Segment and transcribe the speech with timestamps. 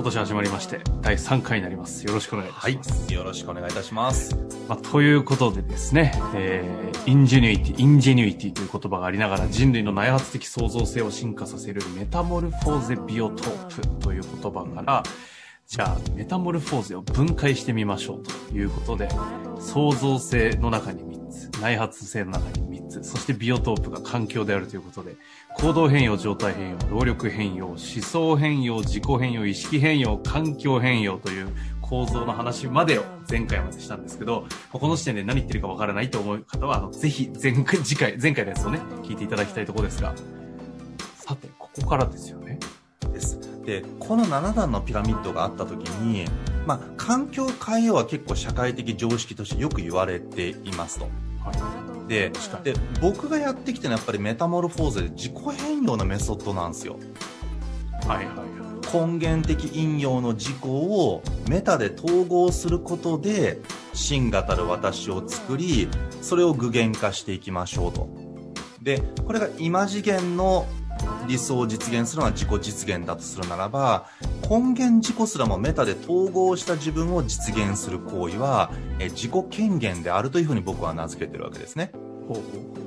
[0.00, 2.06] 今年始まりまして、第3回になります。
[2.06, 3.04] よろしくお願いいたします。
[3.04, 4.34] はい、よろしくお願いいたします。
[4.66, 15.02] まあ、ということでですね、えー、 ingenuity、ingenuity という言葉がありながら人類の内発的創造性を進化させるメタモルフォーゼビオトープという言葉から、
[15.66, 19.06] じゃあ、メタモルフォーゼを分解してみましょうということで、
[19.60, 25.16] 創造性の中に3つ、内発性の中に3つ、そしてビオトープが環境であるということで、
[25.56, 31.48] 行動変容、状態変容、動力変容、思想変容、自己変容、意識変容、環境変容という
[31.80, 40.14] 構造の話までを前回までしたんですけど、この時点で何言ってるかわからないと思う方は、あの、ぜひ前回、次回、前回のやつをね、聞いていただきたいところですが、
[41.16, 42.58] さて、ここからですよね。
[43.12, 43.38] です。
[43.64, 46.26] で、この7段のピラミッドがあった時に、
[46.66, 51.08] まあ、環境変えようは結構社会的常識としてよく言われていますと。
[51.44, 52.30] はい、で
[52.64, 56.96] で僕がやってきてのはやっぱりメタモルフォーゼで自己変容のメソッドなんですよ。
[58.06, 63.60] はいはい根源的引用の事項をメタで統合することで
[63.92, 65.88] 真がたる私を作り
[66.22, 68.08] それを具現化していきましょうと。
[68.82, 70.66] でこれが今次元の
[71.30, 74.06] 理想を実現するのは自己実現だとするならば
[74.48, 81.92] 根源自己すらもメタで統合した自分を実現する行為はえ自己権限であるというふうに僕は名付けてるわけですね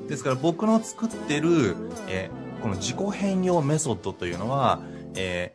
[0.09, 1.75] ですから僕の作ってる
[2.09, 2.29] え
[2.61, 4.81] この自己変容メソッドというのは、
[5.15, 5.53] え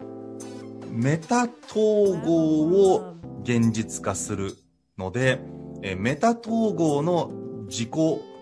[0.91, 4.57] メタ統合を現実化する
[4.99, 5.41] ので、
[5.83, 7.31] えメタ統合の
[7.69, 7.91] 自己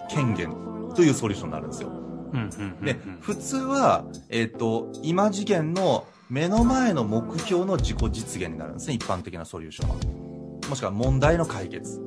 [0.08, 0.50] 権限
[0.96, 2.05] というソリューションになるんですよ。
[2.82, 9.96] で、普通は、えっ、ー、と、今次元の目の前の目標の自己実現になるんですね、一般的なソリューションは。
[10.68, 12.00] もしくは問題の解決。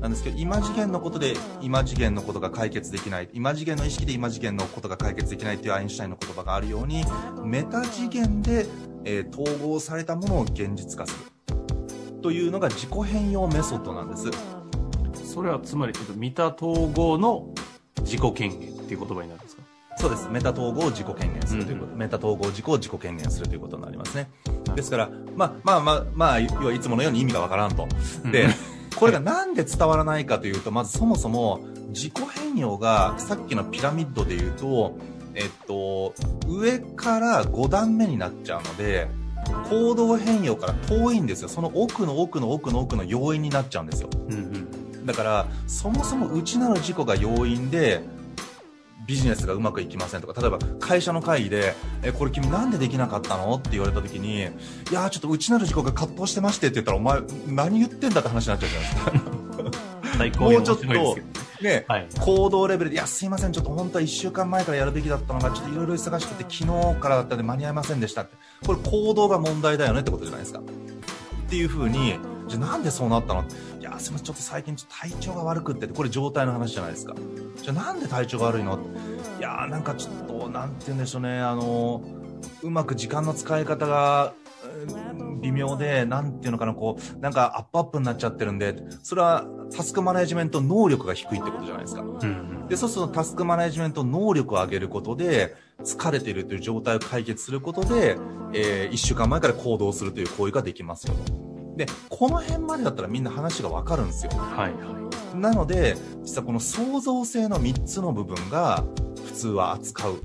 [0.00, 7.04] なんですけど、今次元のことで今次元のことが解決できない、今次元の意識で今次元のことが解決できないというアインシュタインの言葉があるように、
[7.44, 8.66] メタ次元で、
[9.04, 11.24] えー、統合されたものを現実化する。
[12.22, 14.30] というのが自己変容メソッドなんです。
[15.24, 17.48] それはつまり、メタ統合の
[18.02, 19.62] 自己権限っていう言葉になるんですか？
[19.96, 20.28] そうです。
[20.28, 24.28] メタ統合を自己権限するということ、うん、メタ統合自己を自己権限するということになりますね。
[24.74, 27.86] ですから、まあ、まあまあ、まあ、要はいつものように意味がわからんと。
[28.30, 28.48] で、
[28.96, 34.96] これがなんで伝わらないかというと、まずそもそも自己変容がさっきのピラミッドで言うと、
[35.34, 36.14] えっと、
[36.48, 39.08] 上から5段目になっちゃうので、
[39.68, 41.48] 行動変容から遠いんですよ。
[41.48, 44.08] その奥の奥の奥の奥の要因になっちゃうんですよ。
[44.28, 44.36] うんう
[44.98, 48.02] ん、だから、そもそも内なる事故が要因で、
[49.06, 53.54] ビジネスがうまくいきませんとか、例えば会社の会議で、え、これ君なんでできなかったの？
[53.54, 54.42] って言われた時に、い
[54.92, 59.34] やちょっと内なる事故が葛藤してましてって言ったら、お前何言ってんだって話になっちゃうじゃないですか。
[60.38, 60.86] もうちょっと、
[61.60, 68.36] ね、はい、行動レベルで、いや、すいません、ちょっと本当は1週間前からやるべきだったのが、ちょっといろいろ忙しくて、昨日からだったんで間に合いませんでしたって。
[68.64, 70.60] これ行動が問題だよねってことじゃないですか。
[70.60, 70.62] っ
[71.48, 73.42] ていうふうに、じゃあなんでそうなったの？
[73.42, 73.44] い
[73.94, 77.14] や、すみません、ちょっと最近ちょっと体調が悪くってこれ状態の話じゃないですか。
[77.62, 78.78] じゃあなんで体調が悪いの？
[79.38, 82.02] いやなんかちょっと、なんて言うんでしょうね、あの、
[82.62, 84.34] うまく時間の使い方が、
[85.40, 92.02] 微妙で、なんていうのかな、こう、なんかアップアップになっちゃってるんで、それはタスクマネジメント能力が低いってことじゃないですか。
[92.02, 98.16] うん、で、そうするとタスクマネジメント能力を上げることで、疲れているという状態を解決することで、
[98.52, 101.14] えー、一週間前から行動するという行為ができますよ。
[101.76, 104.32] で、この辺までだったらみんな話がわかるんですよ。
[104.32, 105.36] はいはい。
[105.36, 108.84] なので、実はこの創造性の3つの部分が
[109.26, 110.22] 普通は扱う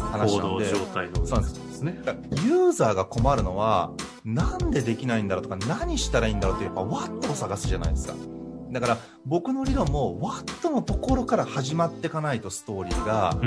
[0.00, 0.64] 話なんで。
[0.66, 2.00] 行動状態のそうなんですね。
[2.44, 3.92] ユーザーが困るのは、
[4.24, 8.14] なんでできないんだろうとか、何したらいいんだろうってやっぱ What を探すじゃないですか。
[8.70, 13.38] だから僕の理論も What のところから始まっていかないとストーリーが、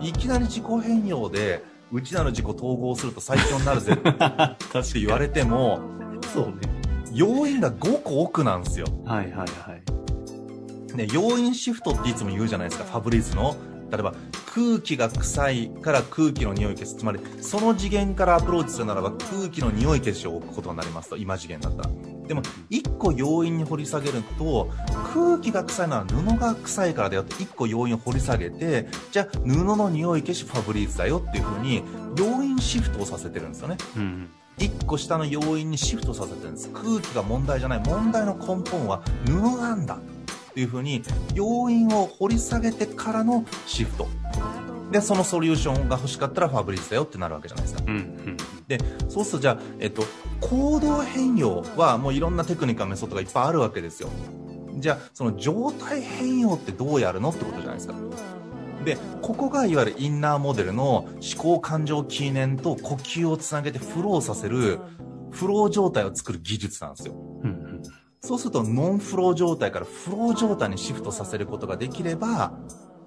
[0.00, 4.12] いきなり自己変容で、うちなの自己統合すると最強になるぜって
[5.00, 5.80] 言われても、
[6.32, 6.79] そうね。
[7.12, 8.86] 要因が5個奥なんですよ。
[9.04, 9.44] はいはいは
[9.76, 10.96] い。
[10.96, 13.56] で、要因シフトっていつも言うじゃないですか、ファブリーズの。
[13.90, 14.14] 例えば、
[14.54, 16.96] 空気が臭いから空気の匂い消す。
[16.96, 21.90] つまり、その次元からアプローチするならば空気の匂い消しを置くことになりますと、今次元だったら。
[22.26, 24.70] でも、一個要因に掘り下げると、
[25.12, 31.82] 空気が臭いのは布が臭いからだよって一個要因を掘り下げて、じゃあ布の匂い消しファブリーズだよっていう風に、
[32.16, 33.76] 要因シフトをさせてるんですよね。
[33.96, 34.28] うん。
[34.60, 36.68] 一個下の要因にシフトさせてるんです。
[36.68, 37.80] 空気が問題じゃない。
[37.80, 39.94] 問題の根本は布なんだ。
[39.94, 41.02] っていう風に、
[41.34, 44.06] 要因を掘り下げてからのシフト。
[44.90, 47.84] で、そのソリューションが欲しかったらファブリーズだよってなるわけじゃないですか。
[47.86, 47.96] うん。
[47.96, 48.36] うん。
[48.66, 48.78] で、
[49.08, 50.02] そうするとじゃあ、えっと、
[50.40, 54.10] 行動変容はもういろんなテクニックやメソッドがいっぱいあるわけですよ。
[54.76, 57.94] じゃあ、その状態変容ってどうやるのってことじゃないですか。
[58.84, 64.78] で、ここがいわゆるインナーモデルの思考感情記念と呼吸をつなげてフローさせる、
[65.30, 67.14] フロー状態を作る技術なんですよ。
[67.42, 67.82] うん。
[68.22, 72.52] そうするとノンフロー状態からフロー状態にシフトさせることができれば、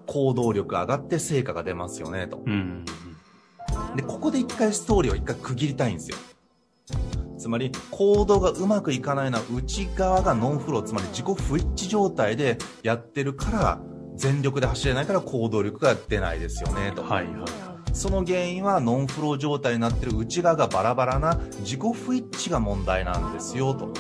[0.08, 2.44] 行動力上がって成果が出ますよね、と。
[2.46, 2.86] うん。
[3.96, 6.18] で、ここで一回ストーリーを一回区切りたいんですよ。
[7.38, 13.82] つまり、行動がうまくいかないのは内側がノンフロー、つまり自己不一致状態でやってるから、
[14.16, 17.04] 全力で走れないから行動力が出ないですよね、と。
[17.04, 17.48] はいはいはい。
[17.94, 23.94] その原因はノンフロー状態になってる内側がバラバラな自己不一致が問題なんですよ、と。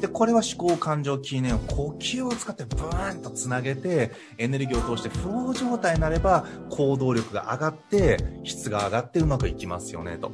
[0.00, 10.32] で、これは思考感情記念を呼吸を使ってブーンとつなげて、エネルギーを通してフロー状態になれば行動力が上がって、質が上がってうまくいきますよね、と。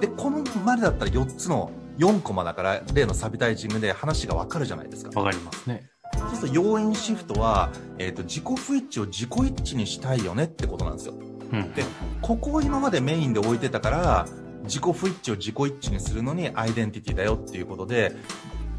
[0.00, 5.18] で、このまでだったら4つの4コマだから、例のサビタイジングで話がわかるじゃないですか。
[5.18, 5.90] わかりますね。
[6.16, 11.14] そうすると要因シフトは、えっ、と、自己不一致を自己一致にしたいよねってことなんですよ。
[11.52, 11.72] うん。
[11.74, 11.84] で、
[12.22, 14.26] ここを今までメインで置いてたから、
[14.64, 18.14] 自己不一致を自己一致にするのにアイデンティティだよっていうことで、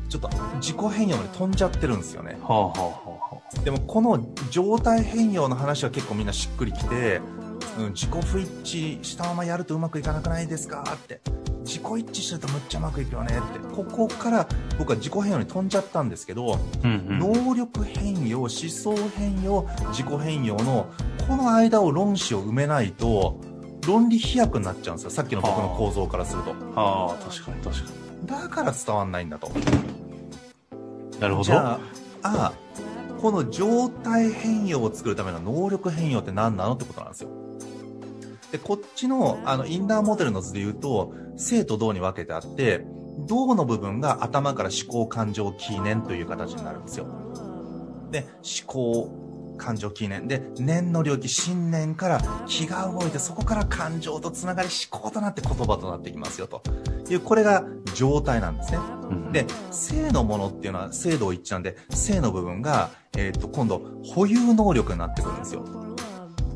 [0.10, 2.38] ちょっと自己変容まで飛んじゃってるんですよね。
[2.42, 3.60] はあはあはあはあ。
[3.64, 7.22] でもこの状態変容の話は結構みんなしっくりきて、
[7.78, 11.22] うん、自己不一致したままやるとうまくいかなくないですかって。
[11.68, 13.76] 自己一致してるとむっちゃうまくいくよねって。
[13.76, 14.48] ここから
[14.80, 17.20] 僕は自己変容に飛んじゃったんですけど、うんうん。
[17.20, 20.88] 能力変容、思想変容、自己変容の、
[21.28, 23.42] この間を論旨を埋めないと、
[23.86, 25.10] 論理飛躍になっちゃうんですよ。
[25.12, 26.56] さっきの僕の構造からすると。
[26.76, 27.92] ああ、確かに確か
[28.26, 29.50] だから伝わんないんだと。
[29.50, 29.56] に。
[31.20, 31.44] なるほど。
[31.44, 31.80] じゃあ、
[32.24, 32.54] ああ、
[33.20, 37.47] この状態変容を作るための能力変容って何なのってことなんですよ。
[38.52, 42.86] で、こっちの、あの、インナーモデルの図で言うと、生と動に分けてあって、
[43.28, 47.08] 動の部分が頭から思考感情記念という形になるんですよ。
[48.12, 49.28] で、思考、
[49.58, 50.28] 感情記念。
[50.28, 56.62] で、念の領域、信念から気が動いて、そこから感情とつながり思考となって言葉となっていきますよと。
[57.10, 57.66] いう、これが
[57.96, 58.80] 状態なんですね。
[59.10, 65.66] うんで、性のものっていうのは性同一致なんで、性の部分が、えっ、と、今度、保有能力になってくるんですよ。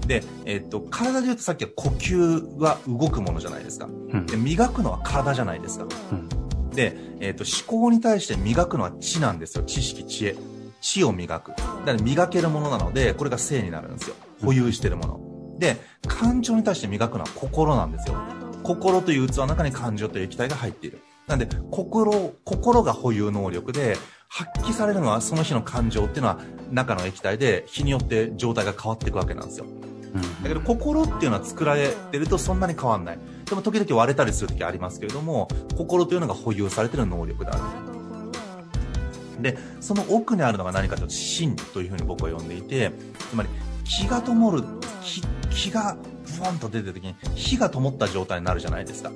[0.07, 3.85] で、えっ、と、体で言うとさっきは呼吸は動くものじゃないですか。
[3.85, 5.85] うんで、磨くのは体じゃないですか。
[6.11, 6.29] うん
[6.71, 9.63] で、えっ、と、思考に対して磨くのは知なんですよ。
[9.65, 10.35] 知識、知恵。
[10.79, 11.49] 知を磨く。
[11.49, 14.15] だから磨けるものなので、これが性になるんですよ。
[14.41, 15.59] 保有してるもの。
[15.59, 15.77] で、
[16.07, 18.15] 感情に対して磨くのは心なんですよ。
[18.63, 21.01] 心という器の中に感情という液体が入っている。
[21.27, 23.97] なんで、心、心が保有能力で、
[24.27, 26.39] 発揮されるのはその日の感情っていうのは
[26.71, 29.65] 中の液体で、日によって状態が変わっていくわけなんですよ。
[30.13, 33.19] だけど心っていうのは作られてるとそんなに変わんない。
[33.45, 37.61] でも時々割れたりする時ありますけれども、心というのが保有されてる能力である。
[39.41, 42.91] で、その奥にあるのが何かというと、心というふうに僕は呼んでいて、
[43.29, 43.49] つまり
[43.83, 44.63] 気が灯る、
[45.01, 45.97] 気気が
[46.37, 49.11] ブワンと出てる時に火が灯った状態になるじゃないですか。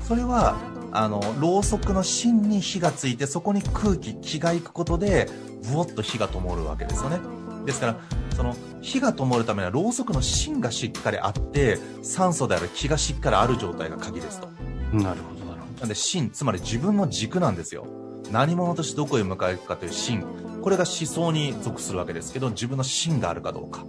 [0.00, 0.56] それは、
[0.92, 5.28] あの、ろうそくの芯に火がついて、そこに空気、気が行くことで、
[5.70, 7.18] ブワッと火が灯るわけですよね。
[7.64, 7.96] ですから、
[8.36, 14.48] その、火が灯るためには、ろうそくの芯がしっかりあって、酸素である気がしっかりある状態が鍵ですと。
[14.92, 15.02] うん。
[15.02, 17.86] なるほど、なるほなんで、芯、つまり自分の軸なんですよ。
[18.30, 20.24] 何者としてどこへ向かうかという芯。
[20.62, 23.84] これが思想に属するわけですけど、自分の芯があるかどうか。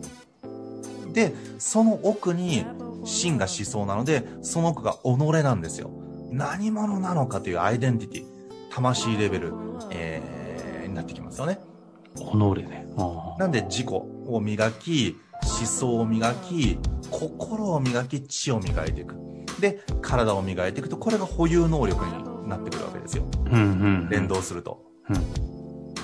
[1.12, 2.66] で、その奥に
[3.04, 5.92] 芯が思想なので、その奥が己なんですよ。
[6.32, 8.26] 何者なのかというアイデンティティ、
[8.72, 9.54] 魂レベル、
[9.92, 11.60] えー、になってきますよね。
[12.16, 12.56] ど。
[12.56, 12.88] 己ね。
[12.98, 13.88] あなんで自己
[14.27, 16.77] を磨き、思想を磨き、
[17.10, 19.15] 心を磨き、知を磨いていく。
[19.60, 23.25] で、体を磨いていくと、これが保有能力になってくるわけですよ。
[23.46, 23.50] あ。
[23.51, 23.65] うんう
[24.06, 24.10] ん。
[24.10, 24.27] 連。
[24.27, 24.82] 動すると。
[25.10, 25.44] うん。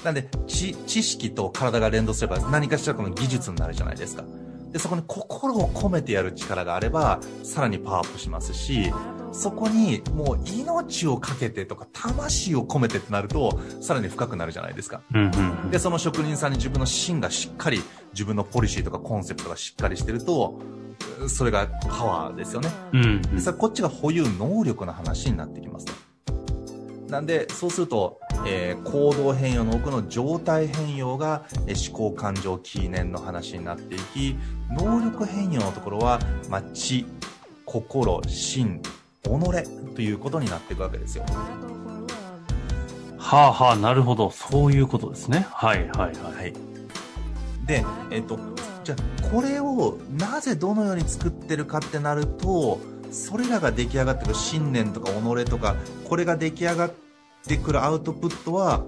[0.03, 4.23] なんで、知、知識と体が連動すれば何かしらこの技術になるじゃないですか。
[4.71, 8.93] で、そこに心を込めてやる力があれば、さらにパワーアップしますし、
[9.31, 15.01] そこにもう命をかけてとか魂を込めてってなるとさらに深くなるじゃないですか。
[15.13, 15.31] うん
[15.63, 15.71] うん。
[15.71, 17.81] で、その職人さんに自分の芯がしっかり、
[18.13, 20.59] 自分のポリシーとかコンセプトがしっかりしてると、
[21.27, 22.69] それがパワーですよね。
[22.93, 26.09] うんうんで、さこっちが保有能力の話になってきますと。
[27.09, 34.35] なんで、そうすると、えー行動変容の奥の状態変容が、えー思考感情記念の話になっていき、
[34.71, 36.19] 能力変容のところは、
[36.49, 37.05] まあ、知、
[37.65, 38.81] 心、心、
[39.23, 41.25] 己ということになっていくわけですよ。
[43.17, 44.31] はあはあ、なるほど。
[44.31, 45.45] そういうことですね。
[45.51, 46.33] はいはいはい。
[46.33, 46.53] はい。
[47.65, 48.39] で、えっと、
[48.83, 52.79] じゃあ、これをなぜどのように作ってるかってなると、
[53.11, 55.75] それらが出来上がってくる信念とか己とか、
[56.07, 56.93] これが出来上がっ
[57.45, 58.83] てくるアウトプットは、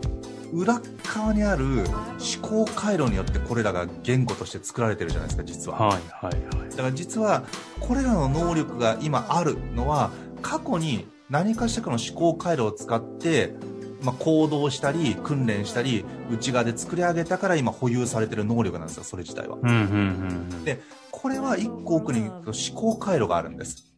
[0.53, 5.77] 裏側にある思考回路によってこれらが言語として作られてるじゃないですか、実は。
[5.77, 6.69] はいはいはい。
[6.69, 7.43] だから実は、
[7.79, 13.53] これらの能力が今あるのは、過去に何かしらかの思考回路を使って、
[14.01, 19.57] まあ、行動したり、訓練したり、内側で作り上げたから今保有されてる能力なんですよ、それ自体は。
[19.61, 20.65] うんうんうんうん。
[20.65, 20.81] で、
[21.11, 23.91] これは一個奥に行くと思考回路があるんです。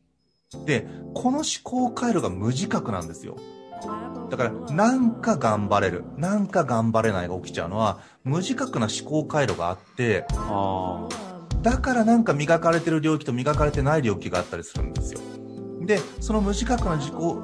[0.66, 3.38] で、この思考回路が無自覚なんですよ。
[4.30, 11.08] だから、なんか頑張れる、なんか頑張れないが起きちゃうのは、無自覚な思考回路があって、あ
[11.62, 15.22] だからなんか磨かれてる領域と磨かれてない領域があったりするんですよ。
[15.82, 17.44] で、その無自覚な自己思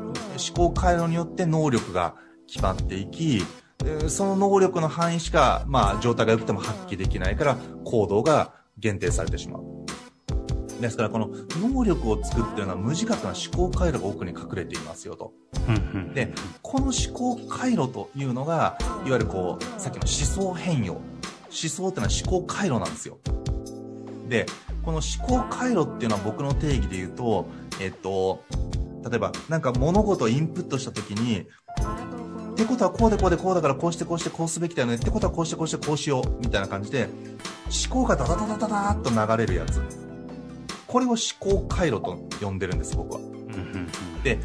[0.55, 2.15] 考回路によって能力が
[2.47, 3.43] 決まっていき、
[4.07, 9.78] その能力の範囲しか、まあ、状態が良くても発揮できないから、行動が限定されてしまう。
[10.81, 11.29] ですから、この
[11.61, 15.33] 能力を作っているのは無自覚な思考回路が奥に隠れていますよと。
[16.13, 20.93] で、この思考回路というのが、いわゆるこう、さっきの思想変容。
[20.93, 21.01] 思
[21.51, 23.17] 想っていうのは思考回路なんですよ。
[24.27, 24.45] で、
[24.83, 27.47] この思考回路っていうのは僕の定義で言うと、
[27.79, 28.43] えっと、
[29.09, 31.47] 例えば、なんか物事をインプットしたときに、
[32.51, 37.07] ってことはこうでこうでこうだからこうしてこうしてこうすべきだよねってことはこうしてこうしてこうしようみたいな感じで
[37.87, 40.08] 思考がダダダダダダーっと流れるやつ
[40.89, 43.21] これを思考回路と呼んでるんです僕は。
[44.23, 44.39] で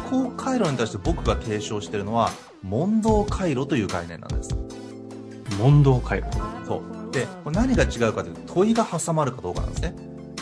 [0.00, 2.30] 思考回路に対して僕が提唱してるのは
[2.62, 4.54] 問答回路という概念なんです。
[4.54, 5.58] うん。
[5.58, 6.28] 問答回路。
[6.66, 7.12] そう。
[7.12, 9.94] でこれ何が違うかというと問いが挟まるかどうかなんですね。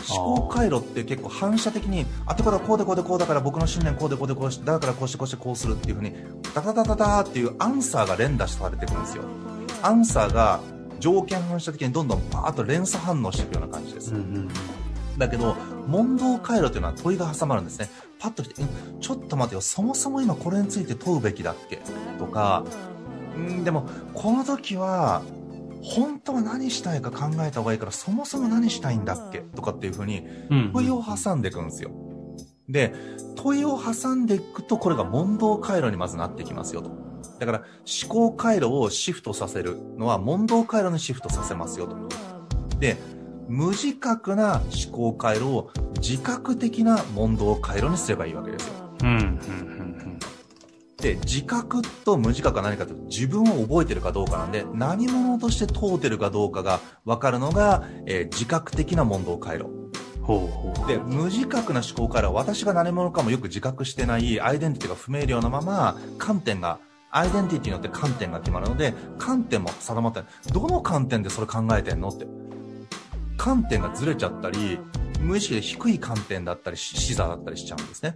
[0.08, 6.14] 思考回路って結構反射的にあってことはこうでこうでこうだから僕の信念こうでこうでこうしてだからこうしてこうしてこうするっていうふうに
[6.54, 9.24] ダダダダダーっていうアンサーが連打されてくるんですよ
[9.82, 10.60] アンサーが
[11.00, 14.14] 条件反射的にどんどんパーッと連鎖反応していくような感じです。
[14.14, 14.48] うんうん
[15.18, 15.54] だけど、
[15.86, 17.88] 問答回路というのは問いが挟まるんですね。
[18.18, 21.80] パッと来て、うんちょっと待てよ、そもそも今これについて問うべきだっけ？
[22.18, 22.64] とか、
[23.36, 25.22] うん、でも、この時は、
[25.82, 29.40] 本当は何したいか考えた方がいいから、そもそも何したいんだっけ？
[29.40, 30.58] とかっていう風に、うん。
[30.58, 30.72] うん。
[30.72, 31.90] 問いを挟んでいくんですよ。
[32.68, 32.92] で、
[33.36, 36.90] 問いを挟んでいくと、これが問答回路にまずなってきますよと。
[37.38, 37.58] だから、
[38.02, 41.96] 思考回路をシフトさせるのは、問答回路にシフトさせますよと。
[42.80, 42.96] で、
[43.48, 48.74] 無自覚な思考回路を自覚的な問答回路にすればいいわけですよ。
[49.02, 49.96] うんうんうん
[50.98, 59.66] で、自覚と無自覚は何かというと、自分を覚えてるかどうかなんで、何者として問うてるかどうかが分かるのが、えー自覚的な問答回路。
[59.66, 60.24] うん。
[60.24, 60.88] ほうほう。
[60.88, 66.78] で、無自覚な思考回路は私が何者かもよく自覚してないアイデンティティが不明瞭なまま、観点が、
[67.10, 70.22] アイデンティティによって観点が決まるので、観点も定まって。
[70.52, 72.26] どの観点でそれ考えてんのって。
[73.36, 74.78] 観点がずれちゃったり、
[75.20, 78.14] 無意識で低い観点だったり、視座だったりしちゃうんですね。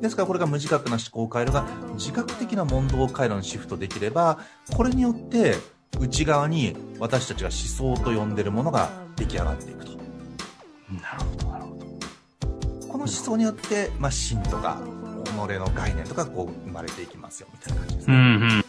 [0.00, 1.64] ですからこれが無自覚な思考回路が
[1.94, 4.38] 自覚的な問答回路にシフトできれば、
[4.76, 5.54] これによって
[6.00, 9.92] 内側に私たちが思想と呼んでるものが出来上がっていくと。
[9.92, 12.88] なるほどなるほど。
[12.88, 14.80] この思想によって、まあ、真とか、
[15.24, 18.14] 己の概念とかこう生まれていきますよ、みたいな感じですね。
[18.14, 18.24] うんう
[18.58, 18.61] ん。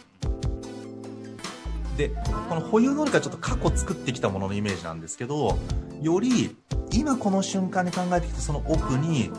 [1.96, 2.10] で、
[2.48, 5.58] この保有能力はちょっと過去作ってきたもののイメージなんですけど、
[6.02, 6.56] より
[6.92, 9.30] 今この瞬間に考えてきたその奥に、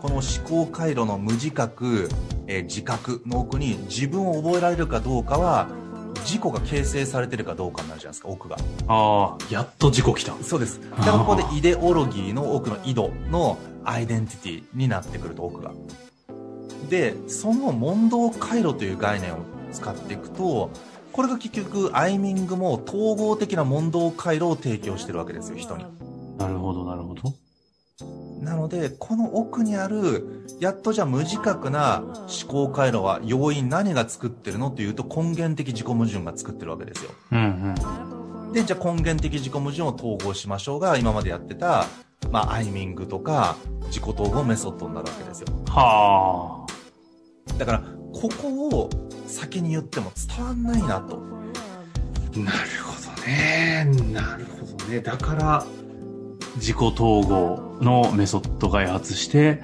[0.00, 2.08] この思考回路の無自覚、
[2.46, 5.68] えー自覚の奥に自分を覚えられるかどうかは、
[6.24, 8.56] 自己が形成されてるかどうかになるじゃないですか、奥が。
[8.88, 10.34] ああ、やっと事故来た。
[10.42, 10.80] そうです。
[10.90, 15.72] だからここでイデオロギーの奥の井戸のアイデンティティになってくると奥が。
[16.88, 19.38] で、その問答回路という概念を
[19.72, 20.70] 使っていくと、
[21.16, 25.86] これが結局アイミングも統合的な問答回路を提供してるわけですよ、人に。
[26.36, 27.32] なるほどなるほど。
[28.42, 37.10] なので、この奥にある、やっとじゃあ無自覚な思考回路は要因何が作ってるのというと根源的自己矛盾が作ってるわけですよ。
[37.32, 37.74] うん
[38.46, 38.52] うん。
[38.52, 41.86] で、じゃあ根源的自己矛盾を統合しましょうが、今までやってた、
[42.30, 43.56] まあ、アイミングとか、
[43.86, 45.46] 自己統合メソッドになるわけですよ。
[45.66, 46.66] は
[47.56, 47.82] だから、
[48.12, 48.90] ここを
[49.26, 51.16] 先に言っても伝わんないなと。
[51.16, 52.38] あ。
[52.38, 53.88] なるほどね。
[54.12, 55.00] なるほどね。
[55.00, 55.66] だから、
[56.56, 59.62] 自己統合のメソッド開発して、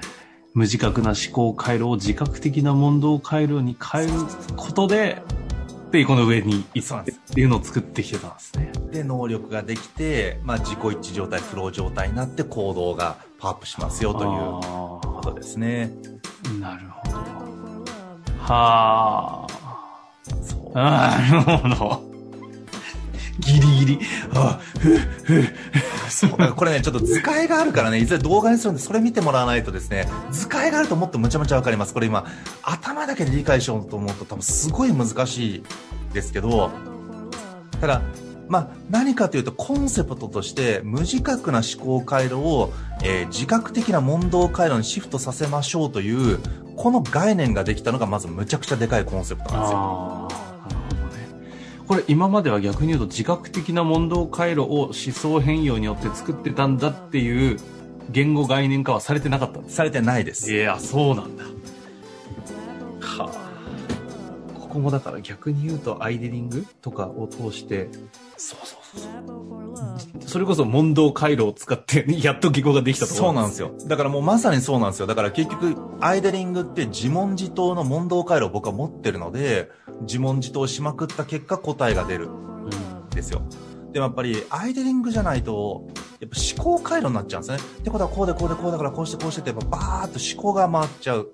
[0.53, 4.13] 無自覚な思考回路を自覚的な問答回路に変える
[4.55, 5.21] ことで、
[5.91, 8.71] で、この上に行そうなんでっていうのを作ってきてたんですね。
[8.91, 15.91] で、能力ができて、まあ、自己一致状態、フロー状態になって行動がパワーアップしますよというあことですね。
[16.45, 17.02] ーなるほど。
[18.43, 19.53] はあ。
[20.43, 20.71] そう。
[20.75, 22.13] あーなるほど。
[23.39, 23.99] ギリギリ。
[24.35, 25.43] あふふ
[26.09, 31.93] そうだからこれね、ちょっと図解があるからね、いずれ動画にするんで、それ見てもらわないとですね、図解があるともっとむちゃむちゃわかります。
[31.93, 32.25] これ今、
[32.61, 35.63] 頭だけで理解しようと思うと多分すごい難しい
[36.13, 36.69] ですけど、
[37.81, 38.01] ただ、
[38.47, 42.73] まあ、何かというと、コンセプトとして、無自覚な思考回路を、
[43.03, 46.39] えー自覚的な問答回路にシフトさせましょうという、
[46.75, 49.77] この概念ができたのが、まずむちゃくちゃでかいコンセプトなんですよ。
[49.77, 51.27] ああ、なるほどね。
[51.87, 57.59] これ今までは逆に言うと自覚的な問答回路を思想変容によって作ってたんだっていう
[58.09, 59.75] 言語概念化はされてなかったんです。
[59.75, 60.53] されてないです。
[60.53, 61.43] いや、そうなんだ。
[64.73, 67.89] ここもだから逆に言うとアイデリングとかを通して、
[68.37, 70.27] そうそうそうそう。
[70.27, 73.75] それこそ問答回路を使って、 やっと言語ができたとそうなんですよ。
[73.85, 75.05] だからもうまさにそうなんですよ。
[75.05, 79.69] だから結局、アイデリングって自問自答の問答回路を僕は持ってるので、
[80.01, 82.69] 自問自答しまくった結果答えが出るん
[83.11, 83.43] ですよ。
[83.91, 85.85] でもやっぱり、アイデリングじゃないと、
[86.19, 87.63] やっぱ思考回路になっちゃうんですね。
[87.81, 91.31] ってことはこうでこうでこうだからこうしてこうしてって、やっぱバーっと思考が回っちゃう。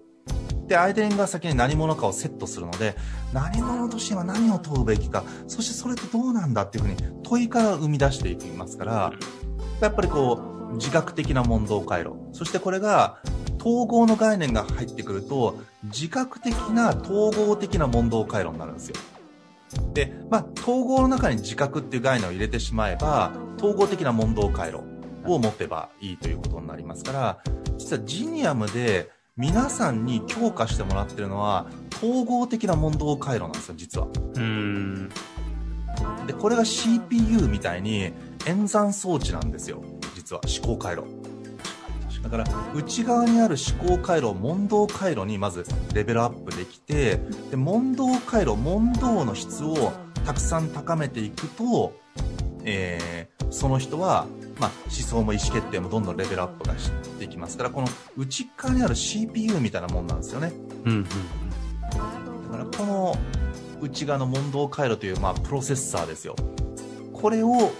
[0.70, 2.96] で、アイデンが先に何者かをセットするので、
[3.34, 9.12] 何者としては何を問うべきか、そしてそれってどうなんだっていうふうに問いから生み出していきますから、
[9.82, 10.40] やっぱりこ
[10.72, 12.12] う、自覚的な問答回路。
[12.34, 13.18] そしてこれが、
[13.60, 18.96] 統合の概念が入ってくると、自覚的な統合的な問答回路になるんですよ。
[19.94, 24.84] で、まあ、統合の中に自覚っていう概念を入れてしまえば、統合的な問答回路
[25.26, 27.40] を持てばいいということになりますから、
[27.80, 31.68] 実はジニアムで皆さんに強化してもらってるのは、
[32.04, 34.08] 統合的な問答回路なんですよ、実は。
[34.36, 35.10] うん。
[36.28, 38.12] で、これが CPU みたいに
[38.46, 39.82] 演算装置なんですよ。
[40.14, 41.04] 実は思考回路。
[42.22, 42.44] だから、
[42.76, 49.94] 内側にある思考回路、問答回路にまずレベルアップできて、で、問答回路、問答の質を
[50.26, 51.94] たくさん高めていくと、
[52.64, 54.28] えー、その人は、
[54.60, 60.52] まあ、思想も意思決定もどんどんレベルアップがしていきますから、この内側にある CPU みたいなもんなんですよね。
[60.86, 60.92] うん。
[60.92, 61.04] うん。
[61.04, 61.10] だ
[62.52, 63.18] からこの
[63.82, 66.36] 内側の問答回路という、まあ、プロセッサーですよ。
[67.14, 67.72] これを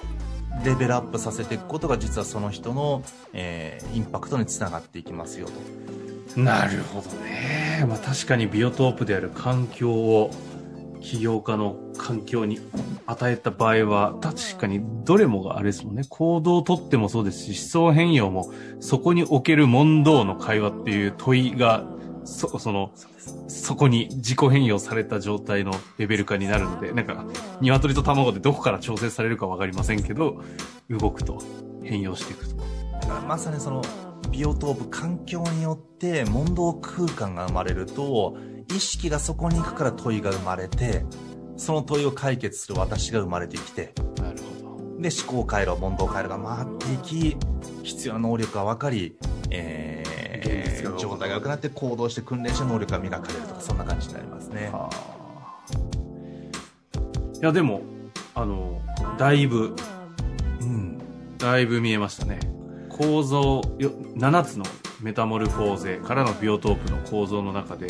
[0.64, 5.48] レベルアップさせていくことが実はその人の、えーインパクトにつながっていきますよ
[6.36, 6.40] と。
[6.40, 7.86] なるほどね。
[7.88, 10.32] まあ確かにビオトープである環境を
[11.02, 12.60] 起業家の環境に
[13.06, 16.04] 与えた場合は、確かにどれもがあれですもんね。
[16.10, 21.86] 行動をとってもそうですし、思想変容も、そこにおける問答の会話っていう問いが、
[22.26, 22.92] そ、その、
[23.48, 27.26] そこに自己変容された状態のレベル化になるので、なんか、
[27.62, 30.42] 鶏と卵でどこから調整されるかわかりませんけど、
[30.90, 31.42] 動くと、
[31.84, 32.56] 変容していくと。
[33.02, 33.82] だからまさにその
[34.32, 38.38] ビオトープ環境によって問答空間が生まれると
[38.70, 41.06] 意識がそこに行くから問いが生まれて
[41.58, 45.02] その問いを解決する私が生まれてきてなるほど。
[45.02, 47.38] で思考回路問答回路が回っていき
[47.84, 49.18] 必要な能力が分かり、
[49.50, 55.20] えー、状態が良くなって行動して訓練して能力が磨かれるとかそんな感じになりますねはあ
[57.42, 57.82] いや、でも、
[58.36, 58.82] あの、
[59.18, 59.74] だいぶ、
[60.60, 60.98] うん
[61.38, 62.38] だいぶ見えましたね。
[62.90, 64.66] 構造、よ7つの
[65.00, 67.88] メタモルフォーゼからのビオトープの構造の中で、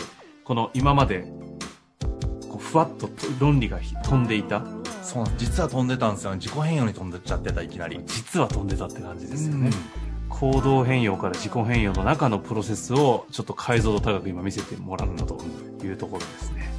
[0.49, 1.25] この今まで、
[2.49, 3.07] こうふわっと
[3.39, 4.65] 論理がひ飛んでいた、
[5.03, 9.67] そうなんです実は飛んでたんですよ自己変容に飛んでっちゃってたいきなり実は飛んでたって感じですよね。
[9.67, 9.73] うん
[10.29, 15.37] 行動変容から自己変容の中のプロセスをちょっと解像度高く今見せてもらったと
[15.83, 16.71] いうところですね。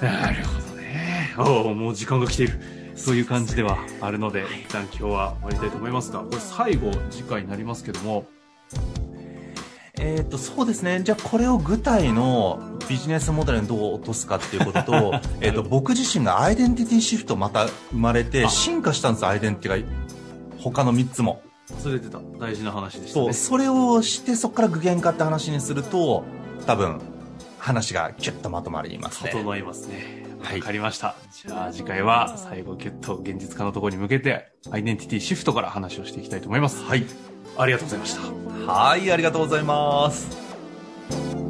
[0.00, 1.34] なるほどね。
[1.38, 2.60] おお、もう時間が来ている。
[2.96, 8.26] そういう感じではあるので、一旦今日は終わりたいと思いますが、これ最後、次回になりますけども、
[10.02, 12.58] えーと、そうですね、じゃあこれを具体の
[12.88, 19.26] ビジネスモデルにどう落とすかっていうことと えと僕自身がアイデンティティシフトまた生まれて進化したんです。
[19.26, 19.92] アイデンティティが
[20.58, 21.42] 他の3つも。
[21.70, 23.34] 忘れてた大事な話でした、ね、そう。
[23.34, 26.24] それをしてそこから具現化って話にすると
[26.66, 27.00] 多分
[27.58, 29.30] 話がキュッとまとまりますね。
[29.30, 30.24] 整いますね。
[30.40, 36.82] わかりました、はい、じゃあ次回は最後キュッと現実化のところに向けてアイデンティティシフトから話をしていきたいと思います。
[36.82, 37.04] はい。
[37.60, 38.72] ありがとうございました。
[38.72, 41.49] はいありがとうございます。